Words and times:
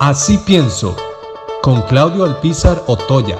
Así 0.00 0.38
pienso, 0.38 0.96
con 1.60 1.82
Claudio 1.82 2.24
Alpizar 2.24 2.84
Otoya. 2.86 3.36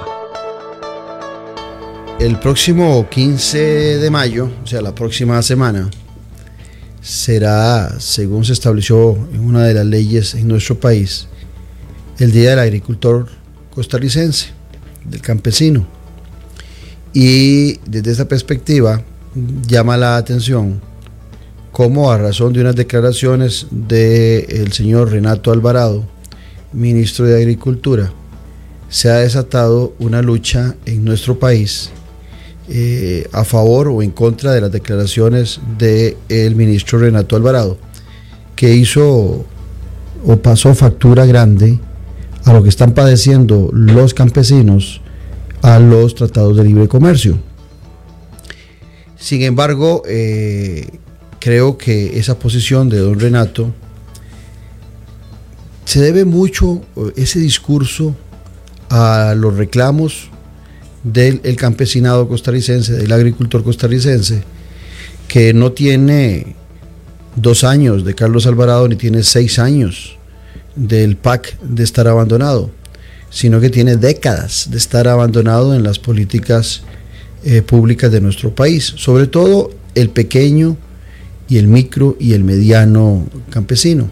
El 2.18 2.38
próximo 2.38 3.08
15 3.08 3.58
de 3.96 4.10
mayo, 4.10 4.50
o 4.62 4.66
sea, 4.66 4.82
la 4.82 4.94
próxima 4.94 5.40
semana, 5.40 5.88
será, 7.00 7.98
según 7.98 8.44
se 8.44 8.52
estableció 8.52 9.16
en 9.32 9.40
una 9.40 9.64
de 9.64 9.72
las 9.72 9.86
leyes 9.86 10.34
en 10.34 10.48
nuestro 10.48 10.78
país, 10.78 11.28
el 12.18 12.30
Día 12.30 12.50
del 12.50 12.58
Agricultor 12.58 13.26
Costarricense, 13.74 14.48
del 15.06 15.22
campesino. 15.22 15.86
Y 17.14 17.78
desde 17.88 18.10
esta 18.10 18.28
perspectiva 18.28 19.02
llama 19.66 19.96
la 19.96 20.18
atención 20.18 20.82
cómo 21.72 22.12
a 22.12 22.18
razón 22.18 22.52
de 22.52 22.60
unas 22.60 22.76
declaraciones 22.76 23.66
del 23.70 24.74
señor 24.74 25.10
Renato 25.10 25.52
Alvarado, 25.52 26.19
ministro 26.72 27.26
de 27.26 27.36
Agricultura, 27.36 28.12
se 28.88 29.08
ha 29.10 29.16
desatado 29.18 29.94
una 29.98 30.22
lucha 30.22 30.74
en 30.86 31.04
nuestro 31.04 31.38
país 31.38 31.90
eh, 32.68 33.28
a 33.32 33.44
favor 33.44 33.88
o 33.88 34.02
en 34.02 34.10
contra 34.10 34.52
de 34.52 34.60
las 34.60 34.72
declaraciones 34.72 35.60
del 35.78 36.54
ministro 36.54 36.98
Renato 36.98 37.36
Alvarado, 37.36 37.78
que 38.54 38.74
hizo 38.74 39.44
o 40.24 40.36
pasó 40.36 40.74
factura 40.74 41.26
grande 41.26 41.80
a 42.44 42.52
lo 42.52 42.62
que 42.62 42.68
están 42.68 42.92
padeciendo 42.92 43.70
los 43.72 44.14
campesinos 44.14 45.00
a 45.62 45.78
los 45.78 46.14
tratados 46.14 46.56
de 46.56 46.64
libre 46.64 46.88
comercio. 46.88 47.38
Sin 49.16 49.42
embargo, 49.42 50.02
eh, 50.06 50.88
creo 51.38 51.76
que 51.76 52.18
esa 52.18 52.38
posición 52.38 52.88
de 52.88 52.98
don 52.98 53.20
Renato 53.20 53.72
se 55.90 56.00
debe 56.00 56.24
mucho, 56.24 56.82
eh, 56.96 57.12
ese 57.16 57.40
discurso, 57.40 58.14
a 58.90 59.34
los 59.36 59.56
reclamos 59.56 60.30
del 61.02 61.40
campesinado 61.56 62.28
costarricense, 62.28 62.92
del 62.92 63.10
agricultor 63.10 63.64
costarricense, 63.64 64.44
que 65.26 65.52
no 65.52 65.72
tiene 65.72 66.54
dos 67.34 67.64
años 67.64 68.04
de 68.04 68.14
Carlos 68.14 68.46
Alvarado 68.46 68.86
ni 68.86 68.94
tiene 68.94 69.24
seis 69.24 69.58
años 69.58 70.16
del 70.76 71.16
PAC 71.16 71.58
de 71.60 71.82
estar 71.82 72.06
abandonado, 72.06 72.70
sino 73.28 73.60
que 73.60 73.70
tiene 73.70 73.96
décadas 73.96 74.68
de 74.70 74.78
estar 74.78 75.08
abandonado 75.08 75.74
en 75.74 75.82
las 75.82 75.98
políticas 75.98 76.82
eh, 77.42 77.62
públicas 77.62 78.12
de 78.12 78.20
nuestro 78.20 78.54
país, 78.54 78.94
sobre 78.96 79.26
todo 79.26 79.72
el 79.96 80.10
pequeño 80.10 80.76
y 81.48 81.58
el 81.58 81.66
micro 81.66 82.16
y 82.20 82.34
el 82.34 82.44
mediano 82.44 83.26
campesino. 83.50 84.08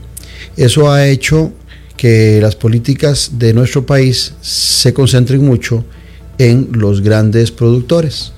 Eso 0.56 0.90
ha 0.90 1.06
hecho 1.06 1.52
que 1.98 2.40
las 2.40 2.56
políticas 2.56 3.32
de 3.34 3.52
nuestro 3.52 3.84
país 3.84 4.32
se 4.40 4.94
concentren 4.94 5.44
mucho 5.44 5.84
en 6.38 6.68
los 6.72 7.02
grandes 7.02 7.50
productores. 7.50 8.32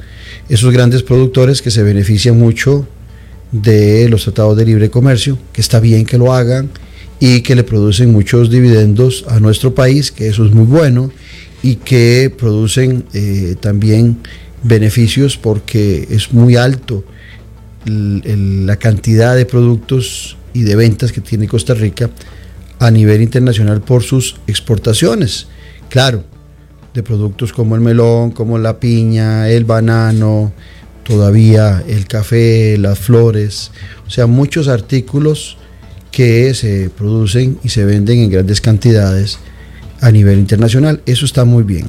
Esos 0.49 0.73
grandes 0.73 1.05
productores 1.05 1.63
que 1.63 1.71
se 1.71 1.83
benefician 1.85 2.39
mucho 2.39 2.89
de 3.53 4.09
los 4.09 4.25
tratados 4.25 4.57
de 4.57 4.65
libre 4.65 4.91
comercio, 4.91 5.39
que 5.53 5.61
está 5.61 5.79
bien 5.79 6.07
que 6.07 6.17
lo 6.17 6.33
hagan 6.33 6.71
y 7.21 7.43
que 7.43 7.55
le 7.55 7.63
producen 7.63 8.11
muchos 8.11 8.51
dividendos 8.51 9.27
a 9.29 9.39
nuestro 9.41 9.75
país, 9.75 10.11
que 10.11 10.29
eso 10.29 10.47
es 10.47 10.53
muy 10.53 10.65
bueno, 10.65 11.13
y 11.63 11.77
que 11.77 12.35
producen 12.35 13.05
eh, 13.13 13.57
también 13.61 14.17
beneficios 14.63 15.37
porque 15.37 16.09
es 16.11 16.33
muy 16.33 16.57
alto 16.57 17.05
la 17.85 18.77
cantidad 18.77 19.37
de 19.37 19.45
productos 19.45 20.39
y 20.55 20.63
de 20.63 20.77
ventas 20.77 21.13
que 21.13 21.21
tiene 21.21 21.47
Costa 21.47 21.75
Rica 21.75 22.11
a 22.81 22.91
nivel 22.91 23.23
internacional 23.23 23.83
por 23.83 24.03
sus 24.03 24.37
exportaciones. 24.49 25.47
Claro, 25.89 26.25
de 26.95 27.03
productos 27.03 27.53
como 27.53 27.77
el 27.77 27.81
melón, 27.83 28.33
como 28.33 28.59
la 28.59 28.81
piña, 28.81 29.49
el 29.49 29.65
banano, 29.65 30.53
todavía 31.05 31.85
el 31.87 32.07
café, 32.07 32.77
las 32.79 32.99
flores, 32.99 33.71
o 34.07 34.11
sea, 34.11 34.27
muchos 34.27 34.67
artículos 34.67 35.59
que 36.11 36.55
se 36.55 36.91
producen 36.91 37.59
y 37.63 37.69
se 37.69 37.85
venden 37.85 38.19
en 38.21 38.31
grandes 38.31 38.61
cantidades 38.61 39.39
a 40.01 40.11
nivel 40.11 40.39
internacional. 40.39 41.03
Eso 41.07 41.27
está 41.27 41.45
muy 41.45 41.63
bien. 41.63 41.87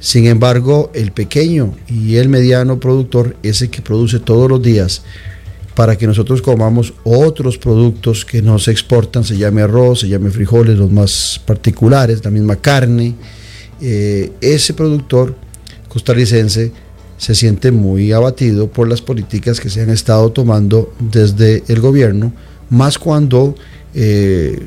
Sin 0.00 0.26
embargo, 0.26 0.90
el 0.94 1.12
pequeño 1.12 1.74
y 1.88 2.16
el 2.16 2.28
mediano 2.28 2.78
productor 2.78 3.36
es 3.42 3.62
el 3.62 3.70
que 3.70 3.82
produce 3.82 4.18
todos 4.18 4.48
los 4.50 4.62
días 4.62 5.02
para 5.80 5.96
que 5.96 6.06
nosotros 6.06 6.42
comamos 6.42 6.92
otros 7.04 7.56
productos 7.56 8.26
que 8.26 8.42
no 8.42 8.58
se 8.58 8.70
exportan, 8.70 9.24
se 9.24 9.38
llame 9.38 9.62
arroz, 9.62 10.00
se 10.00 10.08
llame 10.10 10.28
frijoles, 10.28 10.76
los 10.76 10.92
más 10.92 11.40
particulares, 11.46 12.22
la 12.22 12.30
misma 12.30 12.56
carne. 12.56 13.14
Eh, 13.80 14.30
ese 14.42 14.74
productor 14.74 15.34
costarricense 15.88 16.70
se 17.16 17.34
siente 17.34 17.72
muy 17.72 18.12
abatido 18.12 18.70
por 18.70 18.88
las 18.88 19.00
políticas 19.00 19.58
que 19.58 19.70
se 19.70 19.80
han 19.80 19.88
estado 19.88 20.30
tomando 20.32 20.92
desde 20.98 21.64
el 21.68 21.80
gobierno, 21.80 22.34
más 22.68 22.98
cuando 22.98 23.54
eh, 23.94 24.62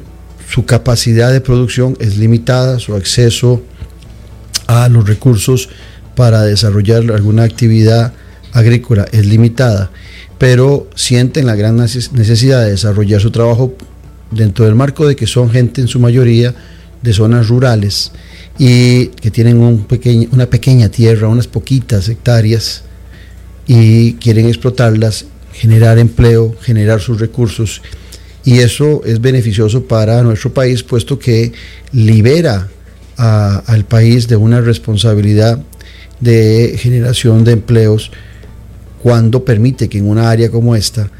su 0.50 0.66
capacidad 0.66 1.31
de 1.31 1.41
producción 1.41 1.96
es 2.00 2.18
limitada, 2.18 2.79
su 2.79 2.96
acceso 2.96 3.62
a 4.66 4.90
los 4.90 5.07
recursos 5.07 5.69
para 6.16 6.41
desarrollar 6.41 7.03
alguna 7.12 7.44
actividad 7.44 8.13
agrícola 8.53 9.06
es 9.12 9.25
limitada, 9.25 9.91
pero 10.44 10.90
sienten 10.94 11.46
la 11.46 11.56
gran 11.56 11.78
necesidad 11.78 12.66
de 12.66 12.72
desarrollar 12.72 13.22
su 13.22 13.31
trabajo 13.31 13.74
dentro 14.30 14.66
del 14.66 14.76
marco 14.76 15.08
de 15.08 15.16
que 15.16 15.26
son 15.26 15.50
gente 15.50 15.80
en 15.80 15.88
su 15.88 16.02
mayoría 16.02 16.54
de 17.02 17.14
zonas 17.14 17.48
rurales 17.48 18.12
y 18.59 19.06
que 19.08 19.32
tienen 19.32 19.58
una 19.58 20.46
pequeña 20.48 20.90
tierra, 20.90 21.30
unas 21.30 21.48
poquitas 21.48 22.09
hectáreas 22.09 22.84
y 23.68 24.16
quieren 24.16 24.50
explotarlas, 24.50 25.28
generar 25.53 25.98
empleo, 25.98 26.53
generar 26.59 27.00
sus 27.00 27.22
recursos. 27.22 27.82
Y 28.44 28.59
eso 28.59 29.02
es 29.06 29.22
beneficioso 29.22 29.86
para 29.86 30.24
nuestro 30.24 30.53
país 30.53 30.84
puesto 30.84 31.20
que 31.20 31.53
libera 31.94 32.68
al 33.16 33.86
país 33.86 34.28
de 34.28 34.36
una 34.36 34.59
responsabilidad 34.59 35.64
de 36.20 36.76
generación 36.78 37.46
de 37.46 37.53
empleos 37.53 38.12
cuando 39.03 39.46
permite 39.46 39.90
que 39.90 40.00
en 40.00 40.09
una 40.09 40.30
área 40.30 40.50
como 40.50 40.75
esta 40.75 41.12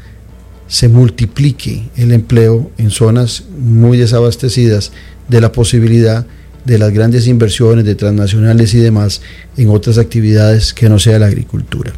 se 0.66 0.88
multiplique 0.88 1.84
el 1.96 2.12
empleo 2.12 2.70
en 2.78 2.90
zonas 2.90 3.44
muy 3.58 3.98
desabastecidas 3.98 4.90
de 5.28 5.40
la 5.40 5.52
posibilidad 5.52 6.26
de 6.64 6.78
las 6.78 6.90
grandes 6.90 7.26
inversiones 7.28 7.84
de 7.84 7.94
transnacionales 7.94 8.72
y 8.72 8.78
demás 8.78 9.20
en 9.56 9.68
otras 9.68 9.98
actividades 9.98 10.72
que 10.72 10.88
no 10.88 10.98
sea 10.98 11.18
la 11.18 11.26
agricultura. 11.26 11.92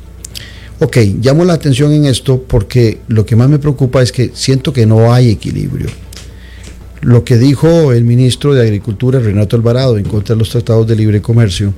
Ok, 0.81 0.99
llamo 1.23 1.45
la 1.45 1.55
atención 1.55 1.93
en 1.93 2.05
esto 2.05 2.43
porque 2.43 2.99
lo 3.09 3.25
que 3.25 3.37
más 3.37 3.49
me 3.49 3.59
preocupa 3.61 4.03
es 4.03 4.13
que 4.13 4.33
siento 4.35 4.73
que 4.73 4.85
no 4.85 5.13
hay 5.13 5.31
equilibrio 5.31 5.87
lo 7.07 7.23
que 7.23 7.39
dijo 7.39 7.93
el 7.93 8.03
ministro 8.03 8.53
de 8.53 8.63
Agricultura, 8.63 9.21
Renato 9.21 9.55
Alvarado, 9.55 9.97
en 9.97 10.05
contra 10.05 10.35
de 10.35 10.41
los 10.41 10.51
tratados 10.51 10.89
de 10.89 10.97
libre 10.97 11.23
comercio, 11.23 11.73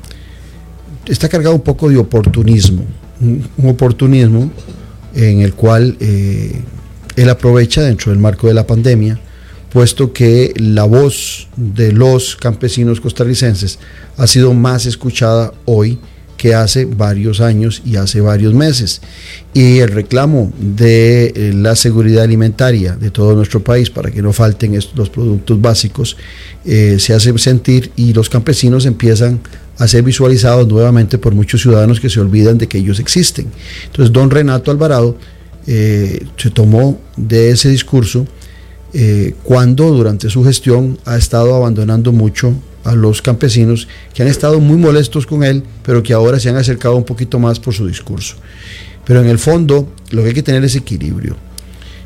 está 1.06 1.28
cargado 1.28 1.54
un 1.54 1.60
poco 1.60 1.90
de 1.90 1.98
oportunismo, 1.98 2.82
un, 3.20 3.48
oportunismo 3.64 4.50
en 5.14 5.40
el 5.40 5.54
cual 5.54 5.96
eh, 6.00 6.60
él 7.16 7.28
aprovecha 7.28 7.82
dentro 7.82 8.12
del 8.12 8.20
marco 8.20 8.46
de 8.46 8.54
la 8.54 8.66
pandemia, 8.66 9.18
puesto 9.72 10.12
que 10.12 10.52
la 10.56 10.84
voz 10.84 11.48
de 11.56 11.92
los 11.92 12.36
campesinos 12.36 13.00
costarricenses 13.00 13.78
ha 14.16 14.26
sido 14.26 14.54
más 14.54 14.86
escuchada 14.86 15.52
hoy 15.64 15.98
que 16.38 16.54
hace 16.54 16.84
varios 16.86 17.40
años 17.40 17.82
y 17.84 17.96
hace 17.96 18.20
varios 18.20 18.54
meses. 18.54 19.02
Y 19.52 19.80
el 19.80 19.88
reclamo 19.88 20.52
de 20.58 21.26
eh, 21.34 21.52
la 21.52 21.74
seguridad 21.74 22.22
alimentaria 22.22 22.94
de 22.94 23.10
todo 23.10 23.34
nuestro 23.34 23.62
país 23.62 23.90
para 23.90 24.10
que 24.10 24.22
no 24.22 24.32
falten 24.32 24.78
los 24.94 25.10
productos 25.10 25.60
básicos 25.60 26.16
eh, 26.64 26.96
se 27.00 27.12
hace 27.12 27.36
sentir 27.38 27.90
y 27.96 28.14
los 28.14 28.30
campesinos 28.30 28.86
empiezan 28.86 29.40
a 29.78 29.88
ser 29.88 30.02
visualizados 30.02 30.66
nuevamente 30.66 31.18
por 31.18 31.34
muchos 31.34 31.62
ciudadanos 31.62 32.00
que 32.00 32.10
se 32.10 32.20
olvidan 32.20 32.58
de 32.58 32.66
que 32.66 32.78
ellos 32.78 33.00
existen. 33.00 33.46
Entonces, 33.86 34.12
don 34.12 34.30
Renato 34.30 34.70
Alvarado 34.70 35.16
eh, 35.66 36.26
se 36.36 36.50
tomó 36.50 37.00
de 37.16 37.50
ese 37.50 37.68
discurso 37.68 38.26
cuando 39.42 39.90
durante 39.90 40.30
su 40.30 40.42
gestión 40.42 40.98
ha 41.04 41.18
estado 41.18 41.54
abandonando 41.54 42.10
mucho 42.10 42.54
a 42.84 42.94
los 42.94 43.20
campesinos 43.20 43.86
que 44.14 44.22
han 44.22 44.28
estado 44.28 44.60
muy 44.60 44.76
molestos 44.78 45.26
con 45.26 45.44
él, 45.44 45.62
pero 45.82 46.02
que 46.02 46.14
ahora 46.14 46.40
se 46.40 46.48
han 46.48 46.56
acercado 46.56 46.96
un 46.96 47.04
poquito 47.04 47.38
más 47.38 47.60
por 47.60 47.74
su 47.74 47.86
discurso. 47.86 48.36
Pero 49.04 49.20
en 49.20 49.28
el 49.28 49.38
fondo 49.38 49.92
lo 50.10 50.22
que 50.22 50.28
hay 50.28 50.34
que 50.34 50.42
tener 50.42 50.64
es 50.64 50.74
equilibrio. 50.74 51.36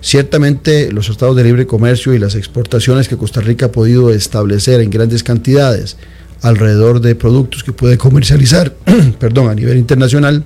Ciertamente 0.00 0.90
los 0.90 1.06
tratados 1.06 1.36
de 1.36 1.44
libre 1.44 1.66
comercio 1.66 2.12
y 2.14 2.18
las 2.18 2.34
exportaciones 2.34 3.08
que 3.08 3.16
Costa 3.16 3.40
Rica 3.40 3.66
ha 3.66 3.72
podido 3.72 4.10
establecer 4.10 4.80
en 4.80 4.90
grandes 4.90 5.22
cantidades 5.22 5.96
alrededor 6.42 7.00
de 7.00 7.14
productos 7.14 7.62
que 7.62 7.72
puede 7.72 7.96
comercializar, 7.96 8.74
perdón, 9.18 9.48
a 9.48 9.54
nivel 9.54 9.78
internacional, 9.78 10.44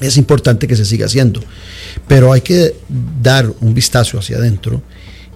es 0.00 0.16
importante 0.16 0.68
que 0.68 0.76
se 0.76 0.84
siga 0.84 1.06
haciendo. 1.06 1.40
Pero 2.06 2.32
hay 2.32 2.40
que 2.40 2.74
dar 3.22 3.52
un 3.60 3.74
vistazo 3.74 4.18
hacia 4.18 4.38
adentro 4.38 4.80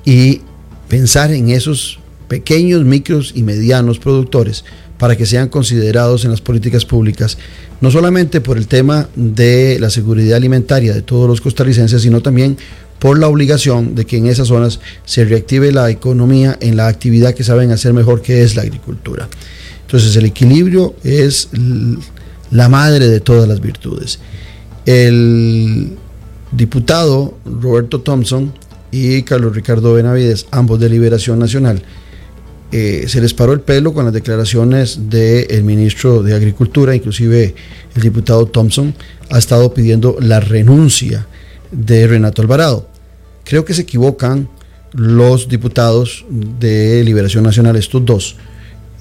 y 0.04 0.40
pensar 0.88 1.32
en 1.32 1.50
esos 1.50 1.98
pequeños, 2.28 2.84
micros 2.84 3.32
y 3.34 3.42
medianos 3.42 3.98
productores 3.98 4.64
para 4.98 5.16
que 5.16 5.26
sean 5.26 5.48
considerados 5.48 6.24
en 6.24 6.30
las 6.30 6.40
políticas 6.40 6.84
públicas, 6.84 7.36
no 7.80 7.90
solamente 7.90 8.40
por 8.40 8.56
el 8.56 8.68
tema 8.68 9.08
de 9.16 9.78
la 9.80 9.90
seguridad 9.90 10.36
alimentaria 10.36 10.94
de 10.94 11.02
todos 11.02 11.28
los 11.28 11.40
costarricenses, 11.40 12.02
sino 12.02 12.20
también 12.20 12.56
por 13.00 13.18
la 13.18 13.26
obligación 13.26 13.96
de 13.96 14.06
que 14.06 14.18
en 14.18 14.26
esas 14.26 14.46
zonas 14.46 14.78
se 15.04 15.24
reactive 15.24 15.72
la 15.72 15.90
economía 15.90 16.56
en 16.60 16.76
la 16.76 16.86
actividad 16.86 17.34
que 17.34 17.42
saben 17.42 17.72
hacer 17.72 17.92
mejor, 17.92 18.22
que 18.22 18.42
es 18.42 18.54
la 18.54 18.62
agricultura. 18.62 19.28
Entonces 19.92 20.16
el 20.16 20.24
equilibrio 20.24 20.94
es 21.04 21.50
la 22.50 22.70
madre 22.70 23.08
de 23.08 23.20
todas 23.20 23.46
las 23.46 23.60
virtudes. 23.60 24.20
El 24.86 25.98
diputado 26.50 27.36
Roberto 27.44 28.00
Thompson 28.00 28.54
y 28.90 29.22
Carlos 29.22 29.54
Ricardo 29.54 29.92
Benavides, 29.92 30.46
ambos 30.50 30.80
de 30.80 30.88
Liberación 30.88 31.38
Nacional, 31.38 31.82
eh, 32.72 33.04
se 33.06 33.20
les 33.20 33.34
paró 33.34 33.52
el 33.52 33.60
pelo 33.60 33.92
con 33.92 34.06
las 34.06 34.14
declaraciones 34.14 35.10
del 35.10 35.62
ministro 35.62 36.22
de 36.22 36.36
Agricultura, 36.36 36.94
inclusive 36.94 37.54
el 37.94 38.00
diputado 38.00 38.46
Thompson 38.46 38.94
ha 39.28 39.36
estado 39.36 39.74
pidiendo 39.74 40.16
la 40.20 40.40
renuncia 40.40 41.26
de 41.70 42.06
Renato 42.06 42.40
Alvarado. 42.40 42.88
Creo 43.44 43.66
que 43.66 43.74
se 43.74 43.82
equivocan 43.82 44.48
los 44.94 45.50
diputados 45.50 46.24
de 46.30 47.04
Liberación 47.04 47.44
Nacional, 47.44 47.76
estos 47.76 48.02
dos, 48.06 48.36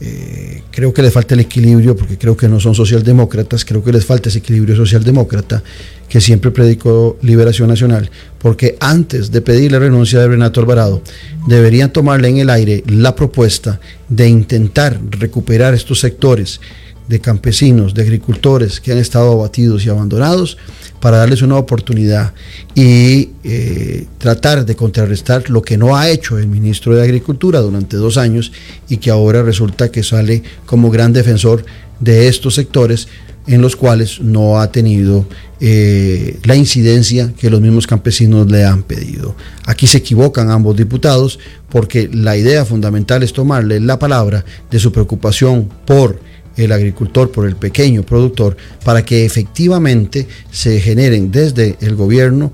eh, 0.04 0.64
creo 0.72 0.92
que 0.92 1.04
les 1.04 1.14
falta 1.14 1.36
el 1.36 1.42
equilibrio, 1.42 1.96
porque 1.96 2.18
creo 2.18 2.36
que 2.36 2.48
no 2.48 2.60
son 2.60 2.74
socialdemócratas, 2.74 3.64
creo 3.64 3.84
que 3.84 3.92
les 3.92 4.04
falta 4.04 4.30
ese 4.30 4.40
equilibrio 4.40 4.76
socialdemócrata 4.76 5.62
que 6.10 6.20
siempre 6.20 6.50
predicó 6.50 7.20
Liberación 7.22 7.70
Nacional, 7.70 8.10
porque 8.40 8.78
antes 8.80 9.30
de 9.30 9.42
pedir 9.42 9.72
la 9.72 9.78
renuncia 9.78 10.20
de 10.20 10.28
Renato 10.28 10.60
Alvarado, 10.60 11.04
deberían 11.48 11.94
tomarle 11.94 12.30
en 12.30 12.38
el 12.38 12.50
aire 12.50 12.84
la 12.88 13.14
propuesta 13.14 13.80
de 14.10 14.28
intentar 14.28 15.00
recuperar 15.12 15.76
estos 15.76 16.00
sectores 16.00 16.60
de 17.08 17.20
campesinos, 17.20 17.94
de 17.94 18.02
agricultores 18.04 18.80
que 18.80 18.92
han 18.92 18.98
estado 18.98 19.32
abatidos 19.32 19.86
y 19.86 19.90
abandonados, 19.90 20.58
para 21.00 21.18
darles 21.18 21.42
una 21.42 21.58
oportunidad 21.58 22.34
y 22.76 23.32
eh, 23.44 24.06
tratar 24.18 24.66
de 24.66 24.76
contrarrestar 24.76 25.50
lo 25.50 25.62
que 25.62 25.78
no 25.78 25.98
ha 25.98 26.10
hecho 26.10 26.38
el 26.38 26.48
ministro 26.48 26.96
de 26.96 27.04
Agricultura 27.04 27.60
durante 27.60 27.98
dos 27.98 28.18
años 28.18 28.52
y 28.88 28.98
que 28.98 29.10
ahora 29.10 29.42
resulta 29.42 29.90
que 29.92 30.04
sale 30.04 30.44
como 30.66 30.92
gran 30.92 31.12
defensor 31.12 31.66
de 32.00 32.28
estos 32.28 32.56
sectores 32.56 33.08
en 33.48 33.62
los 33.62 33.76
cuales 33.76 34.22
no 34.22 34.60
ha 34.60 34.72
tenido 34.72 35.26
eh, 35.60 36.40
la 36.44 36.56
incidencia 36.56 37.34
que 37.36 37.50
los 37.50 37.60
mismos 37.60 37.88
campesinos 37.88 38.50
le 38.52 38.64
han 38.66 38.84
pedido. 38.84 39.36
Aquí 39.66 39.88
se 39.88 39.98
equivocan 39.98 40.52
ambos 40.52 40.78
diputados 40.78 41.40
porque 41.70 42.10
la 42.14 42.38
idea 42.38 42.66
fundamental 42.66 43.24
es 43.24 43.34
tomarle 43.34 43.80
la 43.80 43.98
palabra 43.98 44.46
de 44.70 44.80
su 44.80 44.92
preocupación 44.92 45.70
por 45.86 46.20
el 46.62 46.72
agricultor, 46.72 47.32
por 47.32 47.48
el 47.48 47.56
pequeño 47.56 48.04
productor, 48.04 48.58
para 48.84 49.04
que 49.04 49.26
efectivamente 49.26 50.28
se 50.52 50.80
generen 50.80 51.32
desde 51.32 51.78
el 51.82 51.96
gobierno 51.96 52.54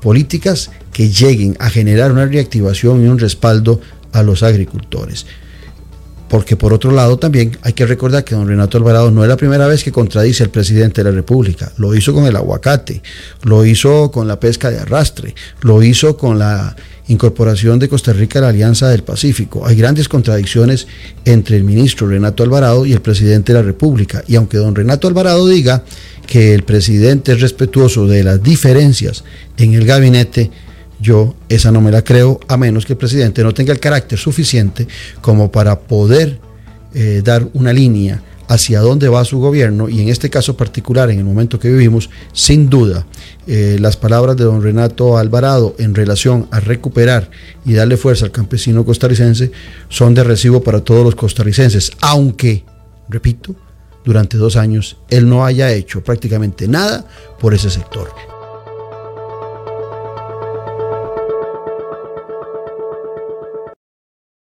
políticas 0.00 0.70
que 0.92 1.10
lleguen 1.10 1.56
a 1.58 1.70
generar 1.70 2.12
una 2.12 2.26
reactivación 2.26 3.04
y 3.04 3.08
un 3.08 3.18
respaldo 3.18 3.80
a 4.12 4.22
los 4.22 4.42
agricultores. 4.42 5.26
Porque 6.28 6.56
por 6.56 6.72
otro 6.72 6.90
lado 6.90 7.18
también 7.18 7.56
hay 7.62 7.72
que 7.72 7.86
recordar 7.86 8.24
que 8.24 8.34
don 8.34 8.46
Renato 8.46 8.76
Alvarado 8.76 9.10
no 9.10 9.22
es 9.22 9.28
la 9.28 9.36
primera 9.36 9.66
vez 9.66 9.82
que 9.82 9.92
contradice 9.92 10.44
al 10.44 10.50
presidente 10.50 11.02
de 11.02 11.10
la 11.10 11.16
República. 11.16 11.72
Lo 11.78 11.94
hizo 11.94 12.12
con 12.12 12.26
el 12.26 12.36
aguacate, 12.36 13.02
lo 13.42 13.64
hizo 13.64 14.10
con 14.10 14.28
la 14.28 14.38
pesca 14.38 14.70
de 14.70 14.78
arrastre, 14.78 15.34
lo 15.62 15.82
hizo 15.82 16.16
con 16.16 16.38
la 16.38 16.76
incorporación 17.08 17.78
de 17.78 17.88
Costa 17.88 18.12
Rica 18.12 18.38
a 18.38 18.42
la 18.42 18.48
Alianza 18.48 18.88
del 18.88 19.02
Pacífico. 19.02 19.66
Hay 19.66 19.76
grandes 19.76 20.08
contradicciones 20.08 20.86
entre 21.24 21.56
el 21.56 21.64
ministro 21.64 22.06
Renato 22.06 22.42
Alvarado 22.42 22.84
y 22.84 22.92
el 22.92 23.00
presidente 23.00 23.52
de 23.52 23.60
la 23.60 23.64
República. 23.64 24.22
Y 24.26 24.36
aunque 24.36 24.58
don 24.58 24.74
Renato 24.74 25.08
Alvarado 25.08 25.46
diga 25.48 25.82
que 26.26 26.54
el 26.54 26.62
presidente 26.62 27.32
es 27.32 27.40
respetuoso 27.40 28.06
de 28.06 28.22
las 28.22 28.42
diferencias 28.42 29.24
en 29.56 29.72
el 29.72 29.86
gabinete, 29.86 30.50
yo 31.00 31.34
esa 31.48 31.70
no 31.70 31.80
me 31.80 31.90
la 31.90 32.02
creo, 32.02 32.40
a 32.48 32.56
menos 32.56 32.86
que 32.86 32.94
el 32.94 32.98
presidente 32.98 33.42
no 33.42 33.54
tenga 33.54 33.72
el 33.72 33.80
carácter 33.80 34.18
suficiente 34.18 34.86
como 35.20 35.50
para 35.50 35.78
poder 35.80 36.40
eh, 36.94 37.22
dar 37.24 37.48
una 37.54 37.72
línea 37.72 38.22
hacia 38.48 38.80
dónde 38.80 39.08
va 39.08 39.24
su 39.24 39.38
gobierno 39.38 39.88
y 39.88 40.00
en 40.00 40.08
este 40.08 40.30
caso 40.30 40.56
particular, 40.56 41.10
en 41.10 41.18
el 41.18 41.24
momento 41.24 41.58
que 41.58 41.68
vivimos, 41.70 42.08
sin 42.32 42.70
duda, 42.70 43.06
eh, 43.46 43.76
las 43.78 43.96
palabras 43.96 44.36
de 44.36 44.44
don 44.44 44.62
Renato 44.62 45.18
Alvarado 45.18 45.74
en 45.78 45.94
relación 45.94 46.48
a 46.50 46.58
recuperar 46.58 47.30
y 47.66 47.74
darle 47.74 47.98
fuerza 47.98 48.24
al 48.24 48.32
campesino 48.32 48.84
costarricense 48.86 49.52
son 49.90 50.14
de 50.14 50.24
recibo 50.24 50.62
para 50.62 50.80
todos 50.80 51.04
los 51.04 51.14
costarricenses, 51.14 51.92
aunque, 52.00 52.64
repito, 53.10 53.54
durante 54.04 54.38
dos 54.38 54.56
años 54.56 54.96
él 55.10 55.28
no 55.28 55.44
haya 55.44 55.70
hecho 55.70 56.02
prácticamente 56.02 56.66
nada 56.66 57.04
por 57.38 57.52
ese 57.52 57.68
sector. 57.68 58.08